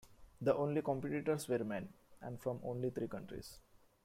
[0.41, 1.89] The only competitors were men,
[2.23, 3.59] and from only three countries.